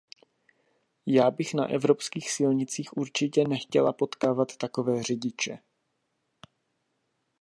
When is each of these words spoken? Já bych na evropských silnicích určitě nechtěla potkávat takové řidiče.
Já 1.05 1.31
bych 1.31 1.53
na 1.53 1.67
evropských 1.67 2.31
silnicích 2.31 2.97
určitě 2.97 3.47
nechtěla 3.47 3.93
potkávat 3.93 4.57
takové 4.57 5.03
řidiče. 5.03 5.57